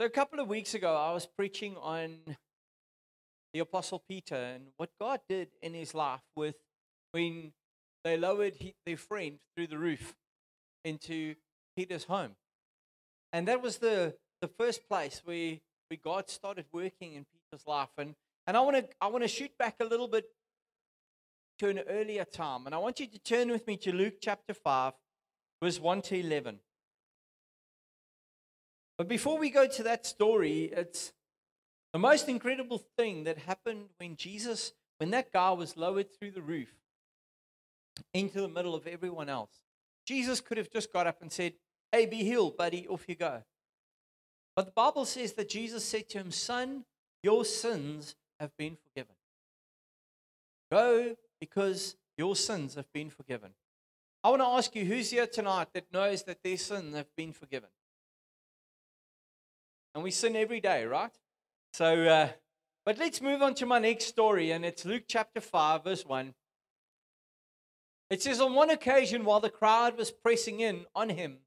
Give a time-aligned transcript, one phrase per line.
[0.00, 2.18] So a couple of weeks ago, I was preaching on
[3.52, 6.54] the Apostle Peter and what God did in his life with
[7.10, 7.50] when
[8.04, 10.14] they lowered he, their friend through the roof
[10.84, 11.34] into
[11.76, 12.36] Peter's home.
[13.32, 15.58] And that was the, the first place where,
[15.88, 17.90] where God started working in Peter's life.
[17.98, 18.14] And,
[18.46, 20.26] and I want to I want to shoot back a little bit
[21.58, 22.66] to an earlier time.
[22.66, 24.92] And I want you to turn with me to Luke chapter 5,
[25.60, 26.60] verse 1 to 11.
[28.98, 31.12] But before we go to that story, it's
[31.92, 36.42] the most incredible thing that happened when Jesus, when that guy was lowered through the
[36.42, 36.68] roof
[38.12, 39.62] into the middle of everyone else.
[40.04, 41.54] Jesus could have just got up and said,
[41.92, 43.42] Hey, be healed, buddy, off you go.
[44.56, 46.84] But the Bible says that Jesus said to him, Son,
[47.22, 49.14] your sins have been forgiven.
[50.70, 53.52] Go because your sins have been forgiven.
[54.24, 57.32] I want to ask you who's here tonight that knows that their sins have been
[57.32, 57.68] forgiven?
[59.98, 61.10] And we sin every day, right?
[61.72, 62.28] So, uh,
[62.86, 66.34] but let's move on to my next story, and it's Luke chapter 5, verse 1.
[68.08, 71.38] It says, On one occasion, while the crowd was pressing in on him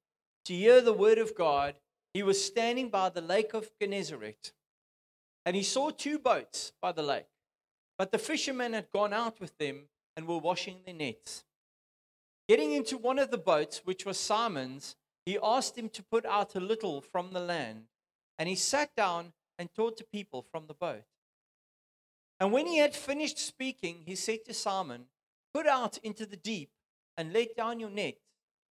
[0.44, 1.75] to hear the word of God,
[2.14, 4.52] he was standing by the lake of Gennesaret.
[5.45, 7.31] And he saw two boats by the lake,
[7.97, 9.84] but the fishermen had gone out with them
[10.18, 11.45] and were washing their nets.
[12.50, 16.53] Getting into one of the boats, which was Simon's, he asked him to put out
[16.56, 17.86] a little from the land.
[18.38, 21.04] And he sat down and taught the people from the boat.
[22.40, 25.06] And when he had finished speaking, he said to Simon,
[25.54, 26.72] Put out into the deep
[27.18, 28.16] and let down your net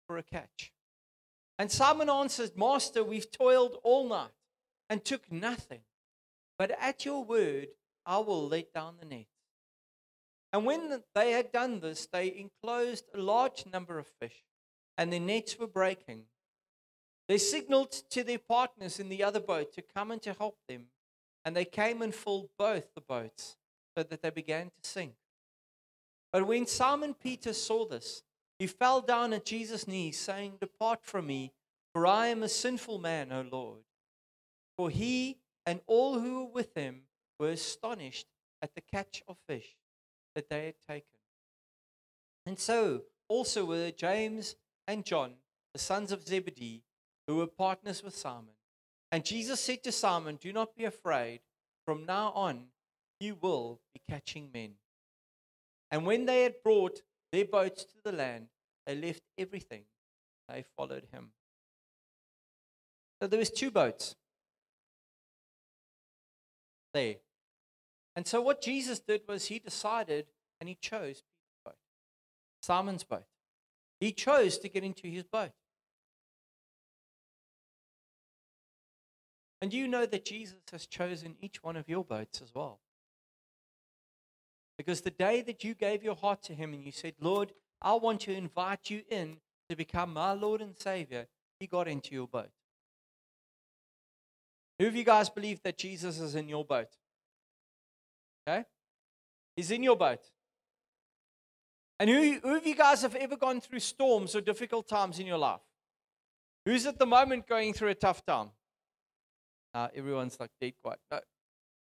[0.06, 0.72] for a catch.
[1.58, 4.30] And Simon answered, Master, we've toiled all night
[4.88, 5.82] and took nothing.
[6.58, 7.68] But at your word,
[8.04, 9.26] I will let down the net.
[10.52, 14.42] And when they had done this, they enclosed a large number of fish,
[14.98, 16.24] and their nets were breaking.
[17.30, 20.86] They signaled to their partners in the other boat to come and to help them,
[21.44, 23.56] and they came and filled both the boats,
[23.96, 25.14] so that they began to sink.
[26.32, 28.24] But when Simon Peter saw this,
[28.58, 31.52] he fell down at Jesus' knees, saying, Depart from me,
[31.92, 33.84] for I am a sinful man, O Lord.
[34.76, 37.02] For he and all who were with him
[37.38, 38.26] were astonished
[38.60, 39.76] at the catch of fish
[40.34, 41.20] that they had taken.
[42.44, 44.56] And so also were James
[44.88, 45.34] and John,
[45.72, 46.82] the sons of Zebedee,
[47.30, 48.56] who were partners with Simon.
[49.12, 51.38] And Jesus said to Simon, Do not be afraid.
[51.86, 52.64] From now on,
[53.20, 54.72] you will be catching men.
[55.92, 58.48] And when they had brought their boats to the land,
[58.84, 59.84] they left everything.
[60.48, 61.30] They followed him.
[63.22, 64.16] So there was two boats
[66.92, 67.16] there.
[68.16, 70.26] And so what Jesus did was he decided
[70.58, 71.76] and he chose Peter's boat,
[72.60, 73.26] Simon's boat.
[74.00, 75.52] He chose to get into his boat.
[79.60, 82.80] And you know that Jesus has chosen each one of your boats as well.
[84.78, 87.94] Because the day that you gave your heart to Him and you said, Lord, I
[87.94, 89.36] want to invite you in
[89.68, 91.26] to become my Lord and Savior,
[91.58, 92.50] He got into your boat.
[94.78, 96.88] Who of you guys believe that Jesus is in your boat?
[98.48, 98.64] Okay?
[99.54, 100.20] He's in your boat.
[101.98, 105.26] And who, who of you guys have ever gone through storms or difficult times in
[105.26, 105.60] your life?
[106.64, 108.52] Who's at the moment going through a tough time?
[109.72, 110.98] Uh, everyone's like dead quiet.
[111.10, 111.20] No.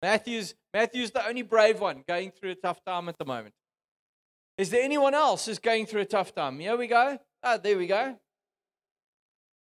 [0.03, 3.55] Matthew's, Matthew's the only brave one going through a tough time at the moment.
[4.57, 6.59] Is there anyone else who's going through a tough time?
[6.59, 7.19] Here we go.
[7.43, 8.17] Ah, there we go.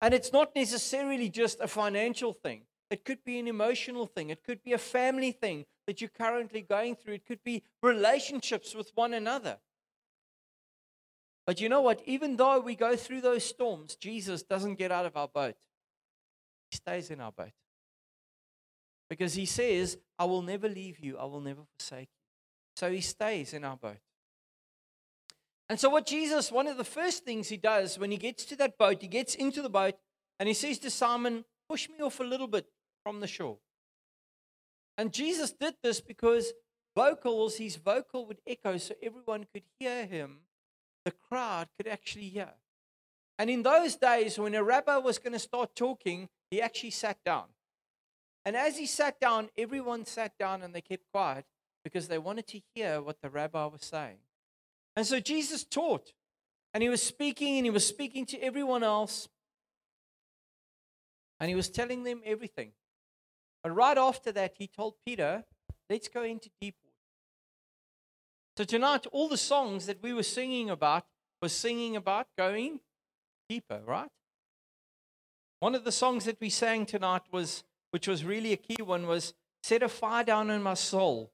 [0.01, 2.63] And it's not necessarily just a financial thing.
[2.91, 4.31] It could be an emotional thing.
[4.31, 7.15] It could be a family thing that you're currently going through.
[7.15, 9.59] It could be relationships with one another.
[11.47, 12.03] But you know what?
[12.07, 15.55] Even though we go through those storms, Jesus doesn't get out of our boat,
[16.71, 17.53] He stays in our boat.
[19.09, 22.23] Because he says, I will never leave you, I will never forsake you.
[22.77, 23.99] So he stays in our boat.
[25.69, 28.57] And so, what Jesus, one of the first things he does when he gets to
[28.57, 29.95] that boat, he gets into the boat
[30.39, 32.67] and he says to Simon, Push me off a little bit
[33.03, 33.59] from the shore.
[34.97, 36.53] And Jesus did this because
[36.95, 40.39] vocals, his vocal would echo so everyone could hear him,
[41.05, 42.53] the crowd could actually hear.
[43.39, 47.19] And in those days, when a rabbi was going to start talking, he actually sat
[47.25, 47.45] down.
[48.47, 51.45] And as he sat down, everyone sat down and they kept quiet
[51.83, 54.19] because they wanted to hear what the rabbi was saying.
[54.95, 56.13] And so Jesus taught,
[56.73, 59.29] and he was speaking, and he was speaking to everyone else,
[61.41, 62.71] and he was telling them everything.
[63.65, 65.45] But right after that, he told Peter,
[65.91, 66.95] Let's go into deep water.
[68.57, 71.05] So tonight, all the songs that we were singing about
[71.43, 72.81] was singing about going
[73.49, 74.11] deeper, right?
[75.59, 77.65] One of the songs that we sang tonight was
[77.97, 79.33] which was really a key one, was
[79.63, 81.33] set a fire down in my soul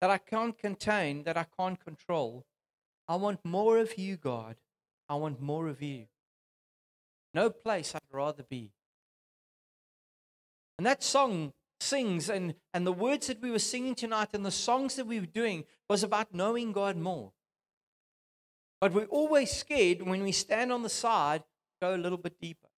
[0.00, 2.46] that I can't contain, that I can't control.
[3.08, 4.54] I want more of you, God.
[5.08, 6.06] I want more of you.
[7.34, 8.70] No place I'd rather be.
[10.78, 14.52] And that song sings, and, and the words that we were singing tonight and the
[14.52, 17.32] songs that we were doing was about knowing God more.
[18.80, 21.42] But we're always scared when we stand on the side,
[21.82, 22.69] go a little bit deeper.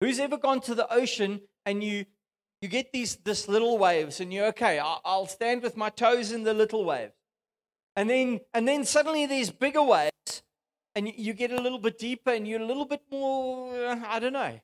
[0.00, 2.06] Who's ever gone to the ocean and you
[2.62, 6.42] you get these this little waves and you're okay, I'll, stand with my toes in
[6.42, 7.12] the little waves.
[7.94, 10.42] And then and then suddenly there's bigger waves
[10.94, 14.00] and you, you get a little bit deeper and you're a little bit more uh,
[14.06, 14.60] I don't know.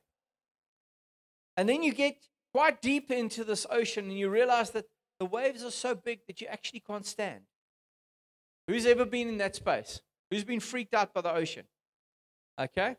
[1.57, 2.17] And then you get
[2.53, 4.85] quite deep into this ocean and you realize that
[5.19, 7.41] the waves are so big that you actually can't stand.
[8.67, 10.01] Who's ever been in that space?
[10.29, 11.65] Who's been freaked out by the ocean?
[12.59, 12.95] Okay?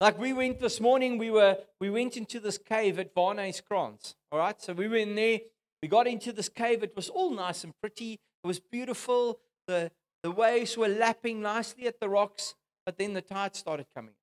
[0.00, 3.94] Like we went this morning, we were we went into this cave at Varney's All
[4.32, 5.40] right, so we were in there.
[5.82, 6.82] We got into this cave.
[6.82, 8.14] It was all nice and pretty.
[8.14, 9.40] It was beautiful.
[9.66, 9.90] The
[10.22, 12.54] the waves were lapping nicely at the rocks,
[12.86, 14.14] but then the tide started coming,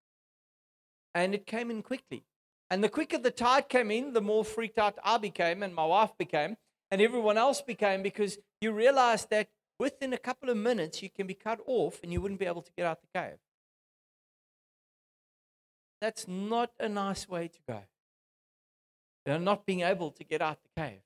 [1.13, 2.24] and it came in quickly.
[2.71, 5.85] And the quicker the tide came in, the more freaked out I became, and my
[5.85, 6.57] wife became,
[6.89, 11.27] and everyone else became, because you realize that within a couple of minutes you can
[11.27, 13.38] be cut off, and you wouldn't be able to get out the cave.
[15.99, 17.79] That's not a nice way to go.
[19.25, 21.01] They're not being able to get out the cave.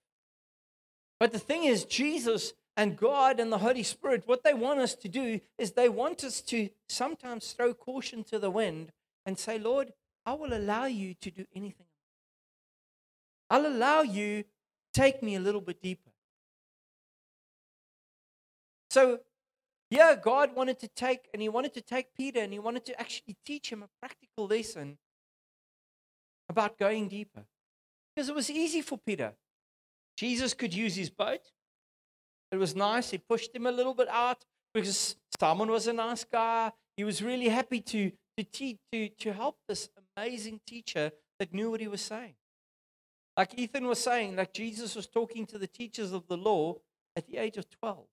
[1.20, 4.96] But the thing is, Jesus and God and the Holy Spirit, what they want us
[4.96, 8.92] to do is they want us to sometimes throw caution to the wind
[9.26, 9.94] and say, Lord,
[10.26, 11.88] I will allow you to do anything.
[13.50, 14.46] I'll allow you
[14.94, 16.12] take me a little bit deeper.
[18.90, 19.20] So
[19.92, 23.00] yeah, God wanted to take, and He wanted to take Peter and He wanted to
[23.00, 24.98] actually teach him a practical lesson
[26.50, 27.44] about going deeper.
[28.16, 29.34] Because it was easy for Peter.
[30.18, 31.52] Jesus could use his boat.
[32.52, 33.12] It was nice.
[33.12, 36.72] He pushed him a little bit out because Simon was a nice guy.
[36.98, 41.72] He was really happy to, to, teach, to, to help this amazing teacher that knew
[41.72, 42.36] what he was saying.
[43.38, 46.76] Like Ethan was saying, like Jesus was talking to the teachers of the law
[47.16, 48.06] at the age of 12.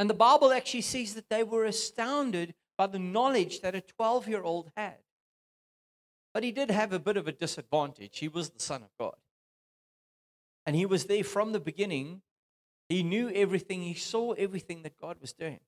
[0.00, 4.28] And the Bible actually says that they were astounded by the knowledge that a 12
[4.28, 4.96] year old had.
[6.32, 8.18] But he did have a bit of a disadvantage.
[8.18, 9.16] He was the Son of God.
[10.64, 12.22] And he was there from the beginning.
[12.88, 15.60] He knew everything, he saw everything that God was doing.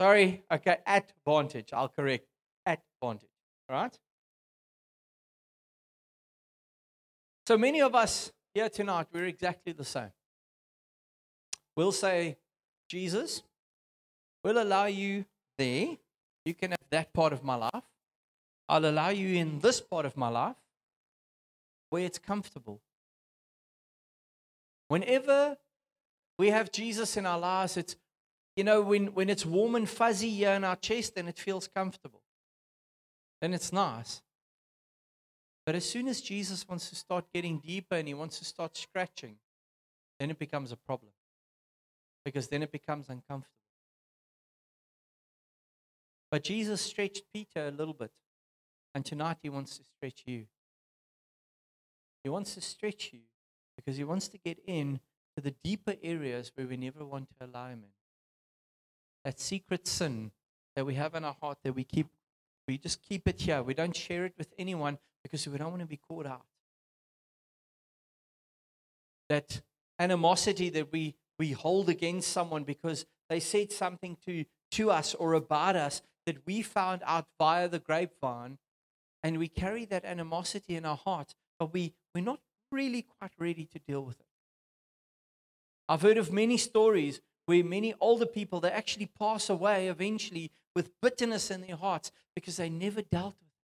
[0.00, 1.72] Sorry, okay, at vantage.
[1.72, 2.26] I'll correct.
[2.66, 3.28] At vantage.
[3.68, 3.96] All right?
[7.46, 10.10] So many of us here tonight, we're exactly the same.
[11.76, 12.38] We'll say,
[12.92, 13.42] Jesus,
[14.44, 15.24] will allow you
[15.56, 15.96] there.
[16.44, 17.84] You can have that part of my life.
[18.68, 20.56] I'll allow you in this part of my life
[21.88, 22.82] where it's comfortable.
[24.88, 25.56] Whenever
[26.38, 27.96] we have Jesus in our lives, it's,
[28.56, 31.66] you know, when, when it's warm and fuzzy here in our chest, then it feels
[31.66, 32.20] comfortable.
[33.40, 34.20] Then it's nice.
[35.64, 38.76] But as soon as Jesus wants to start getting deeper and he wants to start
[38.76, 39.36] scratching,
[40.20, 41.11] then it becomes a problem
[42.24, 43.56] because then it becomes uncomfortable.
[46.30, 48.10] But Jesus stretched Peter a little bit,
[48.94, 50.46] and tonight he wants to stretch you.
[52.24, 53.20] He wants to stretch you
[53.76, 55.00] because he wants to get in
[55.36, 57.92] to the deeper areas where we never want to allow him in.
[59.24, 60.30] That secret sin
[60.74, 62.06] that we have in our heart that we keep,
[62.66, 63.62] we just keep it here.
[63.62, 66.46] We don't share it with anyone because we don't want to be caught out.
[69.28, 69.60] That
[69.98, 75.34] animosity that we we hold against someone because they said something to, to us or
[75.34, 78.58] about us that we found out via the grapevine,
[79.24, 82.38] and we carry that animosity in our heart, but we, we're not
[82.70, 84.26] really quite ready to deal with it.
[85.88, 90.92] I've heard of many stories where many older people they actually pass away eventually with
[91.02, 93.64] bitterness in their hearts because they never dealt with it.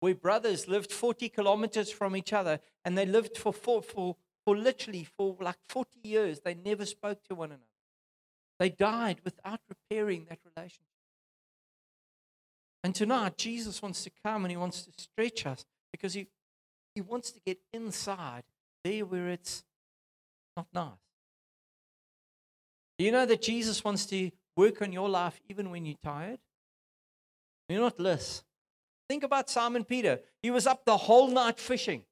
[0.00, 4.56] Where brothers lived 40 kilometers from each other and they lived for, for, for for
[4.56, 7.62] literally for like 40 years, they never spoke to one another.
[8.58, 10.86] They died without repairing that relationship.
[12.84, 16.26] And tonight, Jesus wants to come and he wants to stretch us because he,
[16.94, 18.42] he wants to get inside
[18.84, 19.64] there where it's
[20.56, 20.90] not nice.
[22.98, 26.40] Do you know that Jesus wants to work on your life even when you're tired?
[27.68, 28.42] You're not less.
[29.08, 30.20] Think about Simon Peter.
[30.42, 32.04] He was up the whole night fishing.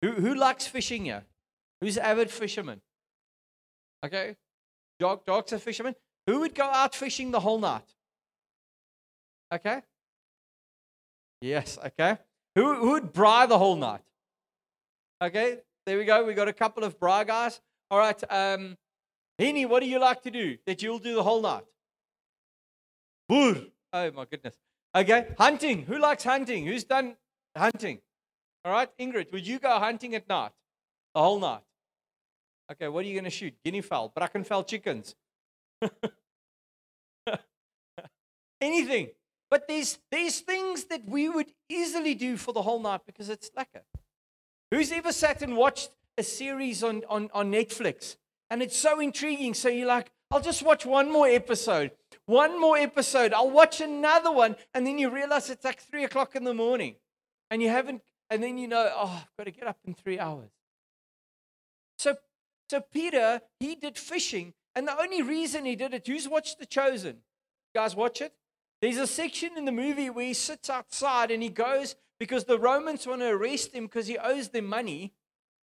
[0.00, 1.24] Who, who likes fishing here?
[1.82, 2.80] Who's avid fisherman?
[4.04, 4.36] Okay.
[5.00, 5.96] Dog, dog's a fisherman.
[6.28, 7.92] Who would go out fishing the whole night?
[9.52, 9.82] Okay.
[11.40, 12.18] Yes, okay.
[12.54, 14.02] Who, would braai the whole night?
[15.20, 16.24] Okay, there we go.
[16.24, 17.60] We got a couple of braai guys.
[17.90, 18.76] All right, um,
[19.38, 21.64] Henny, what do you like to do that you'll do the whole night?
[23.28, 23.56] Boer.
[23.92, 24.54] Oh my goodness.
[24.94, 25.82] Okay, hunting.
[25.82, 26.64] Who likes hunting?
[26.66, 27.16] Who's done
[27.56, 28.00] hunting?
[28.64, 30.52] All right, Ingrid, would you go hunting at night?
[31.14, 31.62] The whole night?
[32.72, 33.54] Okay, what are you going to shoot?
[33.64, 35.14] Guinea fowl, brackenfell chickens.
[38.60, 39.10] Anything.
[39.50, 43.50] But there's, there's things that we would easily do for the whole night because it's
[43.50, 43.82] lekker.
[44.70, 48.16] Who's ever sat and watched a series on, on, on Netflix
[48.48, 49.52] and it's so intriguing?
[49.52, 51.90] So you're like, I'll just watch one more episode.
[52.24, 53.34] One more episode.
[53.34, 54.56] I'll watch another one.
[54.72, 56.94] And then you realize it's like three o'clock in the morning.
[57.50, 58.00] And you haven't,
[58.30, 60.48] and then you know, oh, I've got to get up in three hours.
[61.98, 62.16] So,
[62.70, 64.54] so Peter, he did fishing.
[64.74, 67.16] And the only reason he did it, who's watched The Chosen?
[67.16, 68.32] You guys watch it?
[68.80, 72.58] There's a section in the movie where he sits outside and he goes because the
[72.58, 75.12] Romans want to arrest him because he owes them money.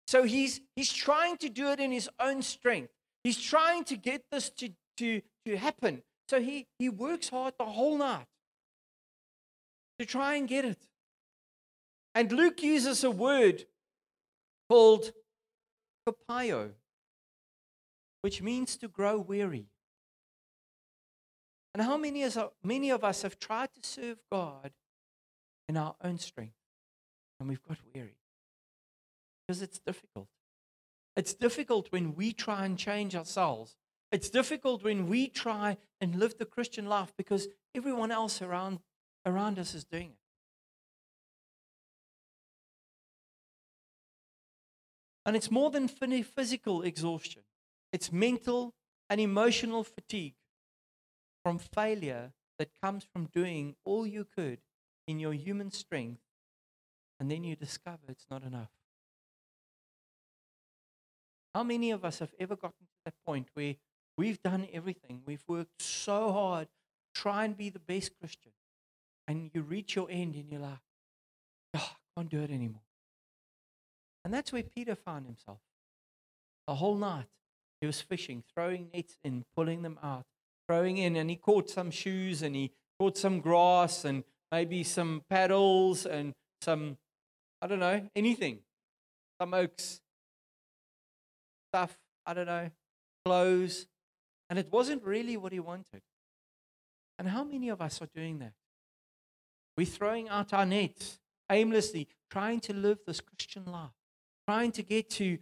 [0.08, 2.92] So he's he's trying to do it in his own strength.
[3.24, 6.04] He's trying to get this to, to, to happen.
[6.30, 8.28] So he, he works hard the whole night
[10.00, 10.80] to try and get it.
[12.16, 13.66] And Luke uses a word
[14.70, 15.12] called
[16.08, 16.72] kopio,
[18.22, 19.68] which means to grow weary.
[21.74, 24.72] And how many, is, many of us have tried to serve God
[25.68, 26.56] in our own strength
[27.40, 28.18] and we've got weary?
[29.48, 30.28] Because it's difficult.
[31.16, 33.76] It's difficult when we try and change ourselves.
[34.12, 38.80] It's difficult when we try and live the Christian life because everyone else around,
[39.26, 40.18] around us is doing it.
[45.26, 47.44] And it's more than physical exhaustion,
[47.92, 48.74] it's mental
[49.10, 50.36] and emotional fatigue
[51.44, 54.60] from failure that comes from doing all you could
[55.08, 56.22] in your human strength,
[57.20, 58.70] and then you discover it's not enough.
[61.56, 63.76] How many of us have ever gotten to that point where
[64.18, 65.22] we've done everything?
[65.26, 66.68] We've worked so hard,
[67.16, 68.52] try and be the best Christian,
[69.28, 70.80] and you reach your end and you're like,
[71.76, 72.84] oh, I can't do it anymore.
[74.24, 75.60] And that's where Peter found himself.
[76.68, 77.26] The whole night
[77.82, 80.26] he was fishing, throwing nets in, pulling them out,
[80.68, 85.24] throwing in, and he caught some shoes and he caught some grass and maybe some
[85.30, 86.98] paddles and some,
[87.62, 88.60] I don't know, anything,
[89.40, 90.02] some oaks,
[91.72, 92.70] stuff, I don't know,
[93.24, 93.88] clothes.
[94.50, 96.02] And it wasn't really what he wanted.
[97.18, 98.54] And how many of us are doing that?
[99.78, 101.20] We're throwing out our nets
[101.50, 103.92] aimlessly, trying to live this Christian life,
[104.48, 105.38] trying to get to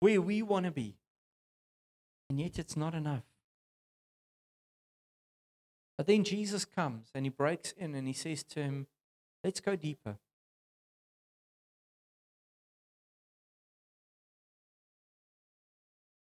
[0.00, 0.96] where we want to be.
[2.30, 3.24] And yet it's not enough.
[5.98, 8.86] But then Jesus comes and he breaks in and he says to him,
[9.42, 10.16] Let's go deeper.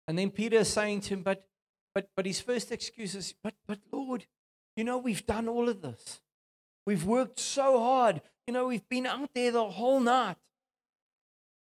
[0.07, 1.47] And then Peter is saying to him, But
[1.95, 4.25] but but his first excuse is, But but Lord,
[4.77, 6.23] you know, we've done all of this.
[6.87, 8.23] We've worked so hard.
[8.47, 10.37] You know, we've been out there the whole night.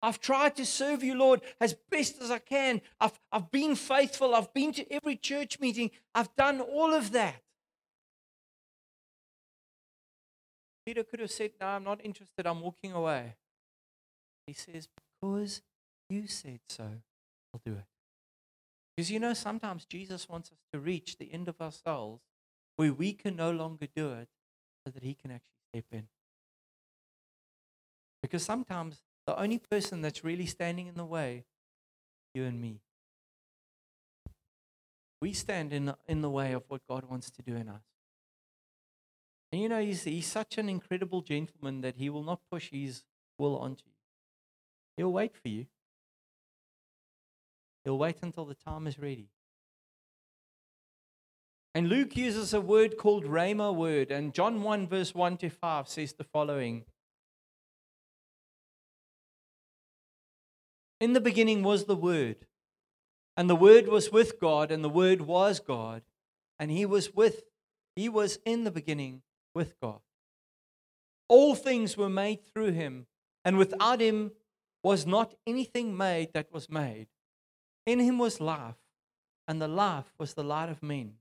[0.00, 2.80] I've tried to serve you, Lord, as best as I can.
[3.00, 4.34] I've, I've been faithful.
[4.34, 5.90] I've been to every church meeting.
[6.14, 7.42] I've done all of that.
[10.86, 12.46] Peter could have said, No, I'm not interested.
[12.46, 13.34] I'm walking away.
[14.46, 14.88] He says,
[15.20, 15.62] Because
[16.08, 16.84] you said so,
[17.52, 17.84] I'll do it.
[18.96, 22.22] Because you know, sometimes Jesus wants us to reach the end of ourselves
[22.76, 24.28] where we can no longer do it
[24.86, 26.08] so that He can actually step in.
[28.22, 31.44] Because sometimes the only person that's really standing in the way,
[32.32, 32.80] you and me.
[35.20, 37.82] We stand in the, in the way of what God wants to do in us.
[39.52, 43.04] And you know, he's, he's such an incredible gentleman that he will not push his
[43.36, 43.92] will onto you.
[44.96, 45.66] He'll wait for you.
[47.84, 49.28] He'll wait until the time is ready.
[51.74, 55.86] And Luke uses a word called Rhema word, and John 1, verse 1 to 5
[55.86, 56.86] says the following
[61.00, 62.46] In the beginning was the Word,
[63.36, 66.02] and the Word was with God, and the Word was God,
[66.58, 67.44] and He was with,
[67.94, 69.22] He was in the beginning
[69.54, 70.00] with God.
[71.28, 73.06] All things were made through him,
[73.44, 74.32] and without him
[74.82, 77.08] was not anything made that was made.
[77.84, 78.76] In him was life,
[79.46, 81.14] and the life was the light of men.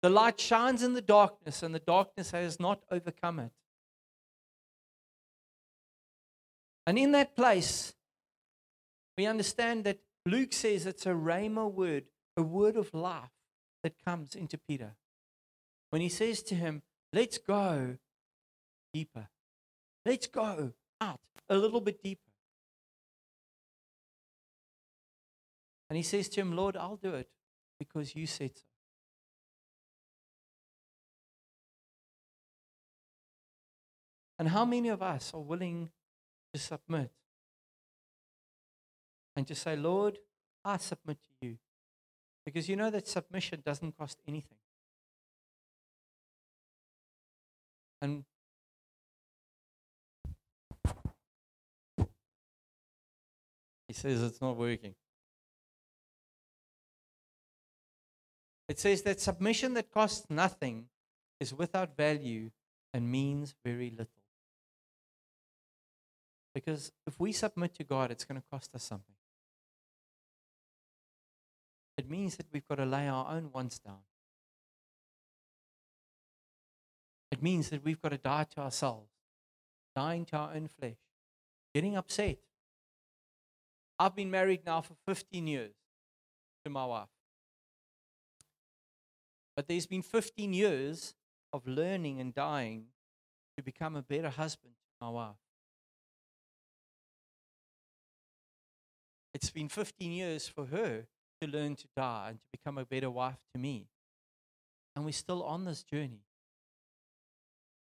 [0.00, 3.52] The light shines in the darkness, and the darkness has not overcome it.
[6.86, 7.94] And in that place,
[9.18, 12.04] we understand that Luke says it's a rhema word,
[12.36, 13.34] a word of life
[13.82, 14.94] that comes into Peter.
[15.90, 16.82] When he says to him,
[17.12, 17.96] Let's go
[18.92, 19.28] deeper.
[20.04, 22.20] Let's go out a little bit deeper.
[25.90, 27.28] And he says to him, Lord, I'll do it
[27.78, 28.62] because you said so.
[34.38, 35.90] And how many of us are willing
[36.54, 37.10] to submit
[39.38, 40.18] and to say, Lord,
[40.64, 41.58] I submit to you?
[42.44, 44.58] Because you know that submission doesn't cost anything.
[48.02, 48.24] And
[53.86, 54.96] he says it's not working.
[58.68, 60.86] It says that submission that costs nothing
[61.38, 62.50] is without value
[62.92, 64.08] and means very little.
[66.52, 69.14] Because if we submit to God, it's going to cost us something.
[71.98, 73.98] It means that we've got to lay our own wants down.
[77.32, 79.10] It means that we've got to die to ourselves,
[79.96, 80.96] dying to our own flesh,
[81.74, 82.38] getting upset.
[83.98, 85.74] I've been married now for 15 years
[86.64, 87.08] to my wife.
[89.56, 91.16] But there's been 15 years
[91.52, 92.86] of learning and dying
[93.56, 95.34] to become a better husband to my wife.
[99.34, 101.06] It's been 15 years for her
[101.40, 103.86] to learn to die and to become a better wife to me.
[104.94, 106.22] And we're still on this journey.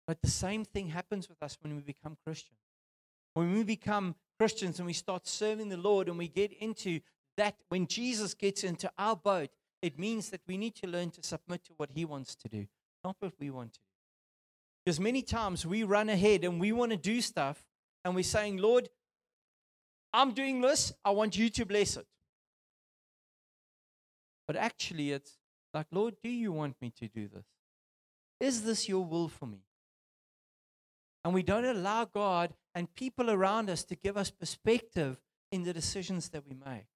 [0.07, 2.59] But the same thing happens with us when we become Christians.
[3.35, 7.01] When we become Christians and we start serving the Lord and we get into
[7.37, 9.51] that, when Jesus gets into our boat,
[9.83, 12.67] it means that we need to learn to submit to what He wants to do,
[13.03, 13.85] not what we want to do.
[14.85, 17.65] Because many times we run ahead and we want to do stuff
[18.05, 18.89] and we're saying, Lord,
[20.13, 22.07] I'm doing this, I want you to bless it.
[24.47, 25.39] But actually, it's
[25.73, 27.47] like, Lord, do you want me to do this?
[28.41, 29.65] Is this your will for me?
[31.25, 35.73] And we don't allow God and people around us to give us perspective in the
[35.73, 36.87] decisions that we make.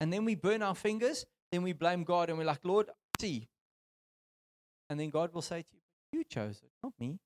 [0.00, 3.48] And then we burn our fingers then we blame God and we're like, Lord, see.
[4.90, 7.20] And then God will say to you, You chose it, not me.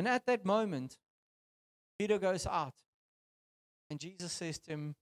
[0.00, 0.96] And at that moment,
[1.98, 2.72] Peter goes out.
[3.90, 4.94] And Jesus says to him,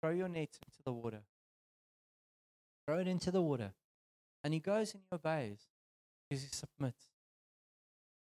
[0.00, 1.20] Throw your nets into the water.
[2.86, 3.74] Throw it into the water.
[4.42, 5.68] And he goes and he obeys
[6.30, 7.08] because he submits.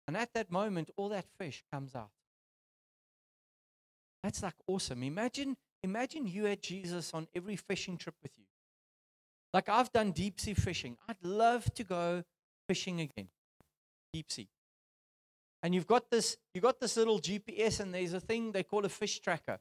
[0.09, 2.11] And at that moment, all that fish comes out.
[4.25, 5.05] That's like awesome.
[5.05, 8.47] Imagine, imagine you had Jesus on every fishing trip with you.
[9.55, 10.97] Like I've done deep sea fishing.
[11.09, 12.25] I'd love to go
[12.67, 13.29] fishing again.
[14.13, 14.49] Deep sea.
[15.63, 18.85] And you've got this, you've got this little GPS, and there's a thing they call
[18.85, 19.59] a fish tracker.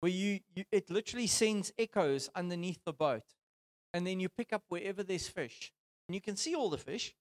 [0.00, 3.22] Where you, you it literally sends echoes underneath the boat.
[3.94, 5.72] And then you pick up wherever there's fish.
[6.08, 7.14] And you can see all the fish,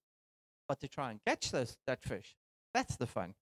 [0.68, 2.36] but to try and catch those, that fish.
[2.74, 3.36] That's the fun.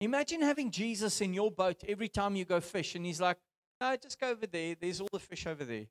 [0.00, 3.38] Imagine having Jesus in your boat every time you go fish, and he's like,
[3.80, 4.76] No, just go over there.
[4.78, 5.86] There's all the fish over there.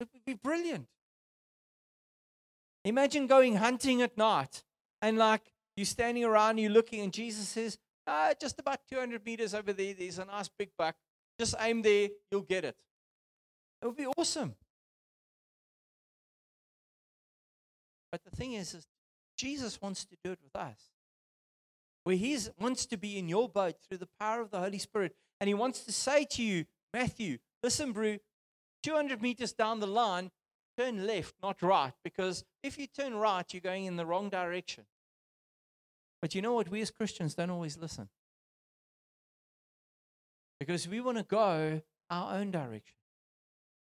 [0.00, 0.88] It would be brilliant.
[2.84, 4.64] Imagine going hunting at night
[5.00, 9.54] and like you're standing around, you're looking, and Jesus says, ah, just about 200 meters
[9.54, 10.94] over there, there's a nice big buck.
[11.38, 12.76] Just aim there, you'll get it.
[13.82, 14.54] It would be awesome.
[18.12, 18.86] But the thing is, is
[19.36, 20.78] Jesus wants to do it with us.
[22.04, 25.16] Where he wants to be in your boat through the power of the Holy Spirit.
[25.40, 28.18] And he wants to say to you, Matthew, listen, Brew,
[28.84, 30.30] 200 meters down the line,
[30.78, 31.92] turn left, not right.
[32.04, 34.84] Because if you turn right, you're going in the wrong direction.
[36.24, 36.70] But you know what?
[36.70, 38.08] We as Christians don't always listen.
[40.58, 42.96] Because we want to go our own direction.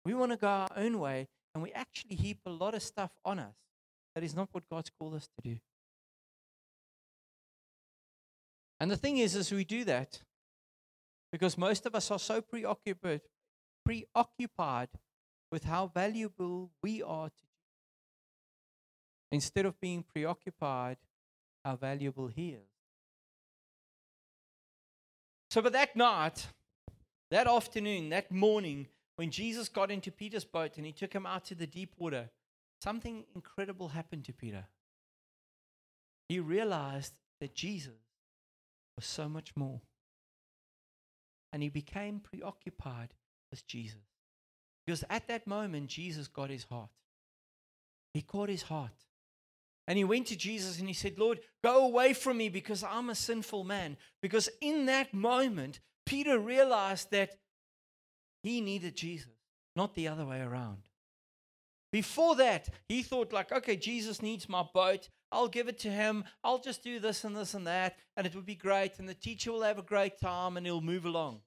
[0.05, 3.12] We want to go our own way, and we actually heap a lot of stuff
[3.25, 3.55] on us
[4.17, 5.61] that is not what God's called us to do.
[8.81, 10.23] And the thing is, as we do that,
[11.31, 13.21] because most of us are so preoccupied,
[13.85, 14.89] preoccupied
[15.53, 17.45] with how valuable we are to
[19.31, 20.97] instead of being preoccupied
[21.67, 22.69] how valuable He is.
[25.51, 26.47] So, but that night,
[27.33, 31.45] that afternoon, that morning, when Jesus got into Peter's boat and he took him out
[31.47, 32.31] to the deep water,
[32.81, 34.67] something incredible happened to Peter.
[36.29, 37.95] He realized that Jesus
[38.95, 39.81] was so much more.
[41.53, 43.15] And he became preoccupied
[43.51, 44.03] with Jesus.
[44.85, 46.91] Because at that moment, Jesus got his heart.
[48.15, 49.06] He caught his heart.
[49.88, 53.11] And he went to Jesus and he said, Lord, go away from me because I'm
[53.11, 53.96] a sinful man.
[54.20, 57.38] Because in that moment, Peter realized that
[58.42, 59.33] He needed Jesus,
[59.75, 60.88] not the other way around.
[61.92, 65.09] Before that, he thought, like, okay, Jesus needs my boat.
[65.33, 66.25] I'll give it to him.
[66.44, 68.99] I'll just do this and this and that, and it would be great.
[68.99, 71.40] And the teacher will have a great time and he'll move along.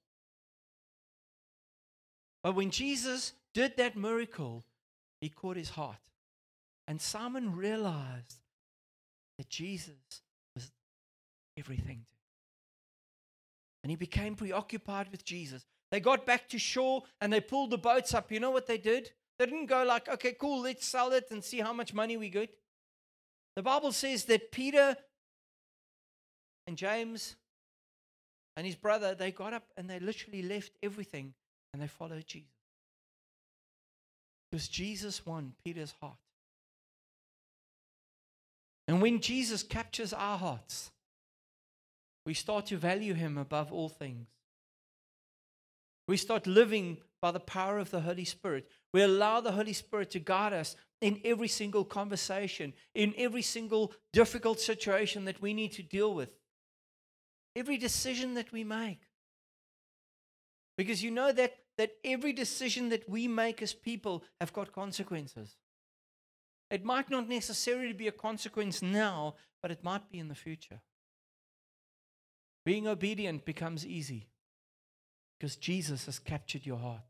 [2.42, 4.64] But when Jesus did that miracle,
[5.20, 5.98] he caught his heart.
[6.90, 8.40] And Simon realized
[9.38, 9.94] that Jesus
[10.56, 10.72] was
[11.56, 12.06] everything to him.
[13.84, 15.64] And he became preoccupied with Jesus.
[15.92, 18.32] They got back to shore and they pulled the boats up.
[18.32, 19.12] You know what they did?
[19.38, 22.28] They didn't go like, okay, cool, let's sell it and see how much money we
[22.28, 22.50] get.
[23.54, 24.96] The Bible says that Peter
[26.66, 27.36] and James
[28.56, 31.34] and his brother, they got up and they literally left everything
[31.72, 32.50] and they followed Jesus.
[34.50, 36.18] Because Jesus won Peter's heart.
[38.90, 40.90] And when Jesus captures our hearts,
[42.26, 44.26] we start to value him above all things.
[46.08, 48.68] We start living by the power of the Holy Spirit.
[48.92, 53.92] We allow the Holy Spirit to guide us in every single conversation, in every single
[54.12, 56.34] difficult situation that we need to deal with,
[57.54, 59.02] every decision that we make.
[60.76, 65.59] Because you know that, that every decision that we make as people have got consequences.
[66.70, 70.80] It might not necessarily be a consequence now, but it might be in the future.
[72.64, 74.28] Being obedient becomes easy
[75.38, 77.00] because Jesus has captured your heart.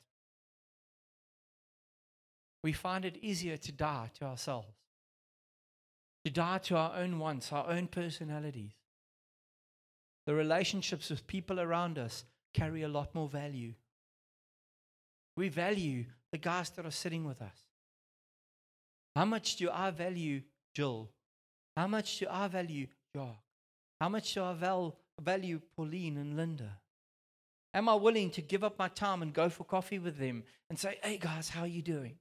[2.63, 4.77] We find it easier to die to ourselves,
[6.25, 8.73] to die to our own wants, our own personalities.
[10.27, 13.75] The relationships with people around us carry a lot more value.
[15.37, 17.70] We value the guys that are sitting with us.
[19.17, 20.43] How much do I value
[20.75, 21.11] Jill?
[21.77, 23.43] How much do I value Jock?
[24.01, 24.55] How much do I
[25.21, 26.79] value Pauline and Linda?
[27.75, 30.79] Am I willing to give up my time and go for coffee with them and
[30.79, 32.17] say, hey guys, how are you doing?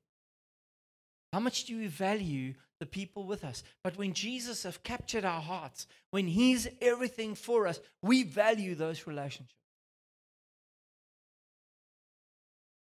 [1.33, 3.63] How much do we value the people with us?
[3.83, 9.05] But when Jesus has captured our hearts, when He's everything for us, we value those
[9.07, 9.53] relationships.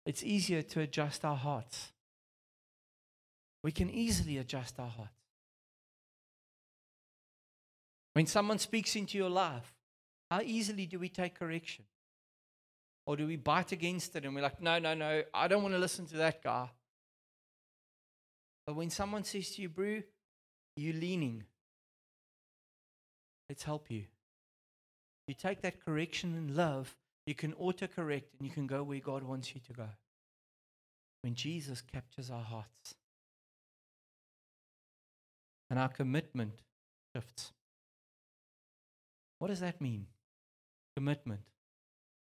[0.06, 1.92] It's easier to adjust our hearts.
[3.64, 5.14] We can easily adjust our hearts.
[8.14, 9.74] When someone speaks into your life,
[10.32, 11.86] how easily do we take correction?
[13.06, 15.74] Or do we bite against it and we're like, no, no, no, I don't want
[15.74, 16.70] to listen to that guy?
[18.68, 20.04] But when someone says to you, Brew,
[20.76, 21.44] you're leaning,
[23.50, 24.04] let's help you.
[25.28, 26.96] You take that correction in love,
[27.26, 29.88] you can auto correct and you can go where God wants you to go.
[31.22, 32.96] When Jesus captures our hearts
[35.70, 36.62] and our commitment
[37.16, 37.52] shifts.
[39.40, 40.08] What does that mean?
[40.96, 41.42] Commitment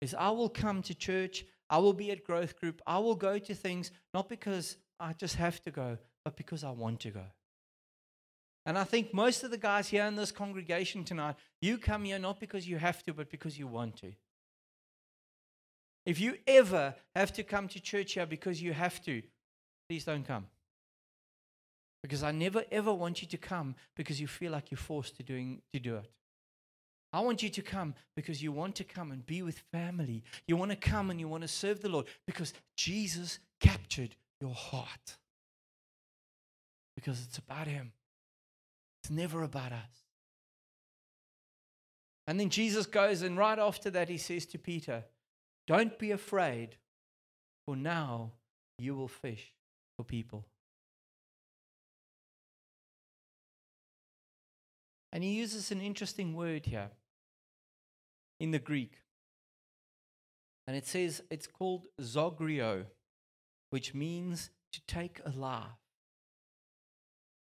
[0.02, 3.38] is I will come to church, I will be at growth group, I will go
[3.38, 7.25] to things not because I just have to go, but because I want to go.
[8.65, 12.19] And I think most of the guys here in this congregation tonight, you come here
[12.19, 14.12] not because you have to, but because you want to.
[16.06, 19.21] If you ever have to come to church here because you have to,
[19.88, 20.45] please don't come.
[22.01, 25.23] Because I never ever want you to come because you feel like you're forced to
[25.23, 26.09] doing to do it.
[27.12, 30.23] I want you to come because you want to come and be with family.
[30.47, 34.53] You want to come and you want to serve the Lord because Jesus captured your
[34.53, 35.17] heart
[36.95, 37.93] because it's about Him.
[39.01, 40.03] It's never about us.
[42.27, 45.05] And then Jesus goes, and right after that, He says to Peter,
[45.65, 46.75] Don't be afraid,
[47.65, 48.33] for now
[48.77, 49.53] you will fish
[49.97, 50.45] for people.
[55.12, 56.91] And he uses an interesting word here
[58.39, 59.00] in the Greek.
[60.67, 62.86] And it says it's called zogrio,
[63.72, 65.80] which means to take alive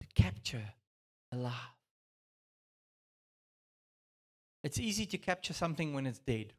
[0.00, 0.74] to capture
[1.32, 1.54] alive.
[4.62, 6.52] It's easy to capture something when it's dead,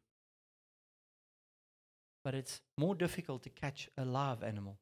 [2.24, 4.78] but it's more difficult to catch a live animal.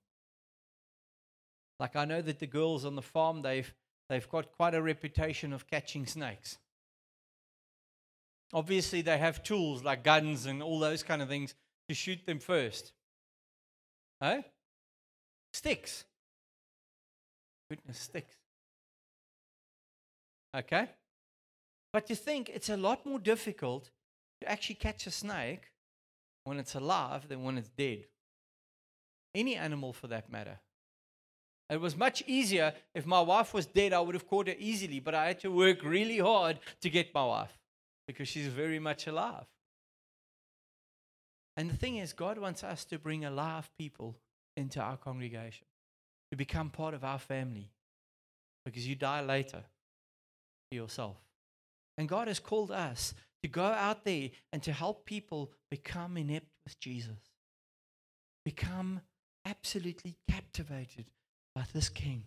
[1.79, 3.73] Like I know that the girls on the farm they've
[4.11, 6.59] they've got quite a reputation of catching snakes.
[8.53, 11.55] Obviously, they have tools like guns and all those kind of things
[11.89, 12.93] to shoot them first.
[14.21, 14.43] Huh?
[15.55, 16.05] Sticks.
[17.71, 18.35] Goodness, sticks.
[20.57, 20.89] Okay?
[21.93, 23.91] But you think it's a lot more difficult
[24.41, 25.71] to actually catch a snake
[26.43, 28.07] when it's alive than when it's dead.
[29.37, 30.59] Any animal for that matter.
[31.71, 34.99] It was much easier if my wife was dead, I would have caught her easily,
[34.99, 37.57] but I had to work really hard to get my wife
[38.09, 39.47] because she's very much alive.
[41.57, 44.17] And the thing is, God wants us to bring alive people
[44.57, 45.67] into our congregation,
[46.33, 47.71] to become part of our family,
[48.65, 49.63] because you die later
[50.71, 51.19] for yourself.
[51.97, 56.49] And God has called us to go out there and to help people become inept
[56.65, 57.31] with Jesus,
[58.45, 59.03] become
[59.45, 61.07] absolutely captivated
[61.55, 62.25] by this King,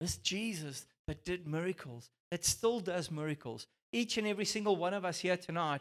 [0.00, 3.66] this Jesus that did miracles, that still does miracles.
[3.92, 5.80] Each and every single one of us here tonight,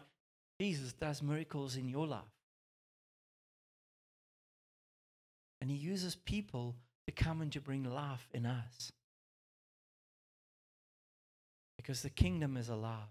[0.59, 2.21] Jesus does miracles in your life.
[5.61, 6.75] And he uses people
[7.07, 8.91] to come and to bring life in us.
[11.77, 13.09] Because the kingdom is alive.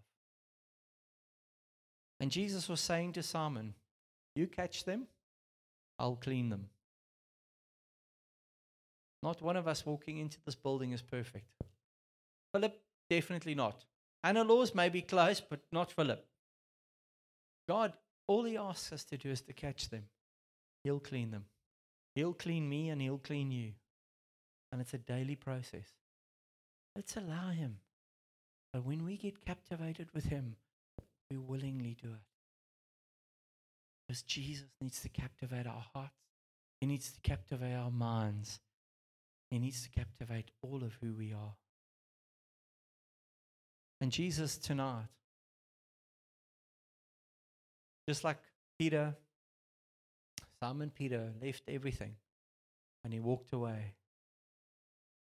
[2.20, 3.74] And Jesus was saying to Simon,
[4.34, 5.06] You catch them,
[5.98, 6.68] I'll clean them.
[9.24, 11.46] Not one of us walking into this building is perfect.
[12.52, 13.86] Philip, definitely not.
[14.22, 16.26] Anna Laws may be close, but not Philip.
[17.66, 17.94] God,
[18.26, 20.04] all he asks us to do is to catch them.
[20.82, 21.46] He'll clean them.
[22.14, 23.72] He'll clean me and he'll clean you.
[24.70, 25.88] And it's a daily process.
[26.94, 27.78] Let's allow him.
[28.74, 30.56] But when we get captivated with him,
[31.30, 32.26] we willingly do it.
[34.06, 36.12] Because Jesus needs to captivate our hearts,
[36.82, 38.60] He needs to captivate our minds,
[39.50, 41.54] He needs to captivate all of who we are.
[44.00, 45.06] And Jesus tonight,
[48.08, 48.38] just like
[48.78, 49.14] Peter,
[50.60, 52.16] Simon Peter left everything
[53.02, 53.94] and he walked away.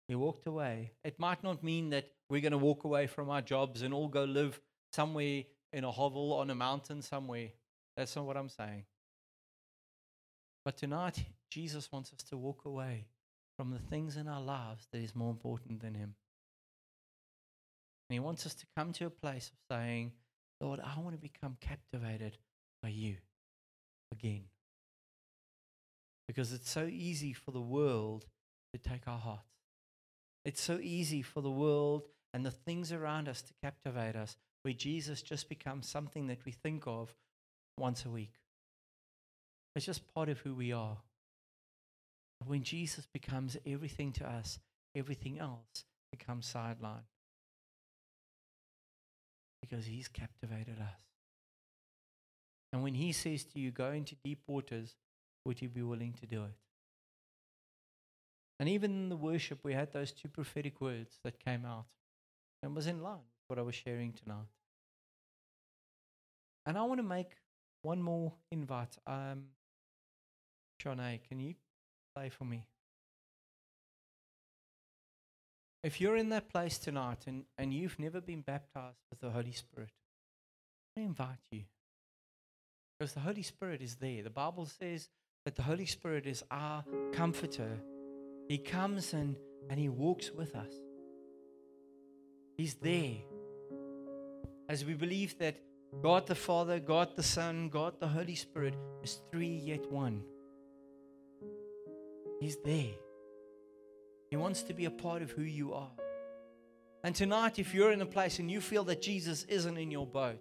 [0.07, 0.91] He walked away.
[1.03, 4.07] It might not mean that we're going to walk away from our jobs and all
[4.07, 4.59] go live
[4.91, 7.49] somewhere in a hovel on a mountain somewhere.
[7.97, 8.85] That's not what I'm saying.
[10.63, 13.05] But tonight, Jesus wants us to walk away
[13.57, 16.15] from the things in our lives that is more important than Him.
[18.09, 20.11] And He wants us to come to a place of saying,
[20.61, 22.37] Lord, I want to become captivated
[22.81, 23.15] by you
[24.11, 24.43] again.
[26.27, 28.25] Because it's so easy for the world
[28.73, 29.43] to take our hearts.
[30.43, 34.73] It's so easy for the world and the things around us to captivate us, where
[34.73, 37.15] Jesus just becomes something that we think of
[37.77, 38.33] once a week.
[39.75, 40.97] It's just part of who we are.
[42.45, 44.59] When Jesus becomes everything to us,
[44.95, 47.09] everything else becomes sidelined
[49.61, 50.99] Because he's captivated us.
[52.71, 54.95] And when he says to you, go into deep waters,
[55.45, 56.55] would you be willing to do it?
[58.59, 61.85] And even in the worship, we had those two prophetic words that came out
[62.61, 64.47] and was in line with what I was sharing tonight.
[66.65, 67.31] And I want to make
[67.81, 68.97] one more invite.
[69.05, 69.45] Um,
[70.81, 71.55] Shanae, can you
[72.15, 72.65] play for me?
[75.83, 79.51] If you're in that place tonight and, and you've never been baptized with the Holy
[79.51, 79.91] Spirit,
[80.97, 81.63] I invite you.
[82.97, 84.23] Because the Holy Spirit is there.
[84.23, 85.09] The Bible says
[85.43, 87.77] that the Holy Spirit is our comforter.
[88.47, 89.35] He comes and,
[89.69, 90.73] and He walks with us.
[92.57, 93.17] He's there.
[94.69, 95.57] As we believe that
[96.01, 100.23] God the Father, God the Son, God the Holy Spirit is three yet one.
[102.45, 102.93] He's there.
[104.29, 105.89] He wants to be a part of who you are.
[107.03, 110.05] And tonight, if you're in a place and you feel that Jesus isn't in your
[110.05, 110.37] boat,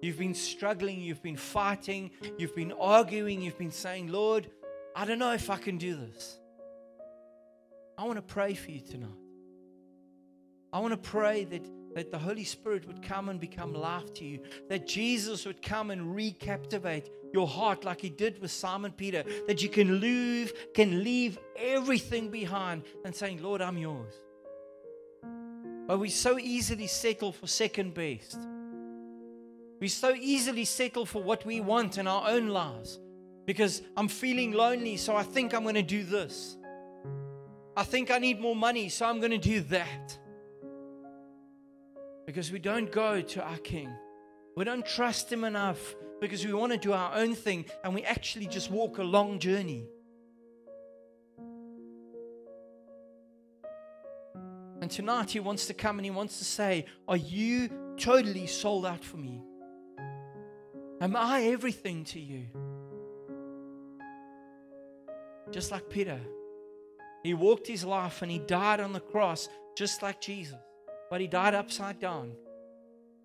[0.00, 4.48] you've been struggling, you've been fighting, you've been arguing, you've been saying, Lord,
[4.94, 6.38] I don't know if I can do this.
[7.98, 9.10] I want to pray for you tonight.
[10.72, 14.24] I want to pray that that the Holy Spirit would come and become life to
[14.26, 19.24] you, that Jesus would come and recaptivate your heart like he did with Simon Peter,
[19.46, 24.14] that you can leave, can leave everything behind and saying, Lord, I'm yours.
[25.86, 28.38] But we so easily settle for second best.
[29.78, 32.98] We so easily settle for what we want in our own lives
[33.44, 36.56] because I'm feeling lonely, so I think I'm going to do this.
[37.76, 40.18] I think I need more money, so I'm going to do that.
[42.26, 43.94] Because we don't go to our King.
[44.56, 48.02] We don't trust Him enough because we want to do our own thing and we
[48.02, 49.86] actually just walk a long journey.
[54.80, 58.86] And tonight He wants to come and He wants to say, Are you totally sold
[58.86, 59.42] out for me?
[61.00, 62.46] Am I everything to you?
[65.50, 66.18] Just like Peter.
[67.22, 70.56] He walked his life and he died on the cross just like Jesus.
[71.10, 72.32] But he died upside down,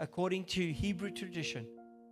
[0.02, 1.66] according to Hebrew tradition,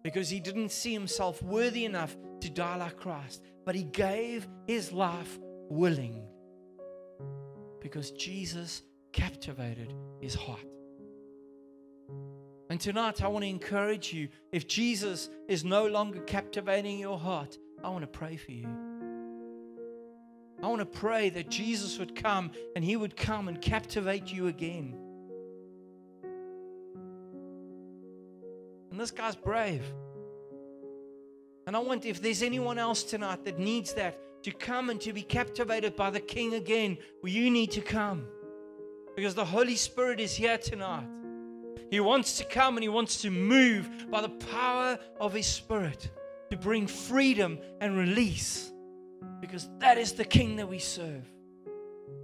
[0.04, 3.44] because he didn't see himself worthy enough to die like Christ.
[3.66, 5.38] But he gave his life
[5.70, 6.24] willing,
[7.82, 10.66] because Jesus captivated his heart.
[12.70, 17.58] And tonight, I want to encourage you if Jesus is no longer captivating your heart,
[17.84, 18.68] I want to pray for you.
[20.62, 24.48] I want to pray that Jesus would come and he would come and captivate you
[24.48, 24.96] again.
[29.00, 29.84] This guy's brave.
[31.66, 35.14] And I want, if there's anyone else tonight that needs that, to come and to
[35.14, 38.28] be captivated by the King again, well, you need to come.
[39.16, 41.08] Because the Holy Spirit is here tonight.
[41.90, 46.10] He wants to come and He wants to move by the power of His Spirit
[46.50, 48.70] to bring freedom and release.
[49.40, 51.24] Because that is the King that we serve.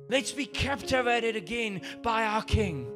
[0.10, 2.92] Let's be captivated again by our King.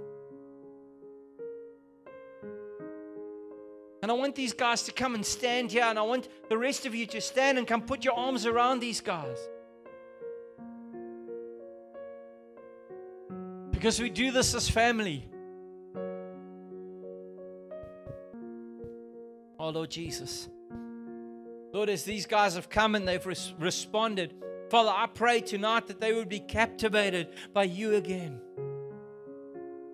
[4.10, 6.88] And I want these guys to come and stand here, and I want the rest
[6.88, 9.38] of you to stand and come put your arms around these guys.
[13.70, 15.30] Because we do this as family.
[19.60, 20.50] Oh, Lord Jesus.
[21.72, 24.34] Lord, as these guys have come and they've res- responded,
[24.72, 28.42] Father, I pray tonight that they would be captivated by you again.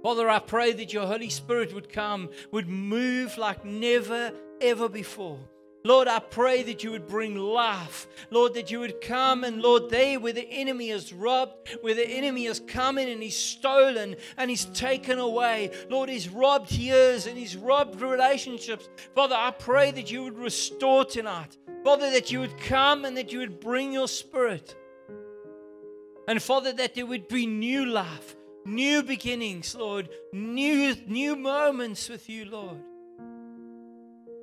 [0.06, 5.40] Father, I pray that your Holy Spirit would come, would move like never, ever before.
[5.84, 8.08] Lord, I pray that you would bring life.
[8.30, 12.08] Lord, that you would come and, Lord, there where the enemy is robbed, where the
[12.08, 15.72] enemy has come in and he's stolen and he's taken away.
[15.90, 18.88] Lord, he's robbed years and he's robbed relationships.
[19.16, 21.58] Father, I pray that you would restore tonight.
[21.84, 24.76] Father, that you would come and that you would bring your spirit.
[26.28, 32.30] And Father, that there would be new life, new beginnings, Lord, new, new moments with
[32.30, 32.82] you, Lord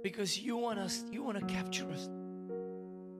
[0.03, 2.09] because you want us, you want to capture us.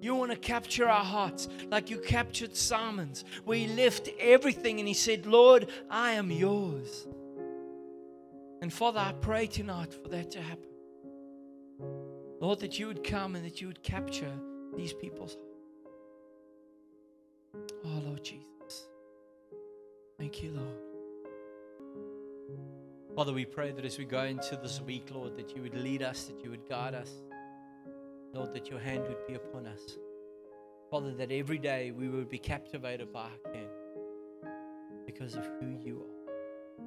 [0.01, 4.89] You want to capture our hearts like you captured Simon's, where he left everything and
[4.89, 7.07] he said, Lord, I am yours.
[8.61, 10.67] And Father, I pray tonight for that to happen.
[12.41, 14.33] Lord, that you would come and that you would capture
[14.77, 15.37] these people's
[17.55, 17.73] hearts.
[17.85, 18.89] Oh, Lord Jesus.
[20.19, 20.92] Thank you, Lord.
[23.15, 26.03] Father, we pray that as we go into this week, Lord, that you would lead
[26.03, 27.11] us, that you would guide us.
[28.33, 29.99] Lord, that your hand would be upon us.
[30.91, 33.53] Father, that every day we would be captivated by our
[35.07, 36.85] because of who you are.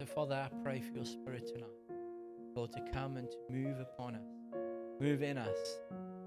[0.00, 1.70] So, Father, I pray for your spirit tonight,
[2.54, 4.58] Lord, to come and to move upon us,
[5.00, 5.78] move in us,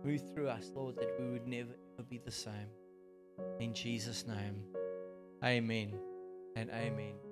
[0.06, 2.54] move through us, Lord, that we would never ever be the same.
[3.60, 4.64] In Jesus' name,
[5.44, 5.94] amen
[6.56, 7.29] and amen.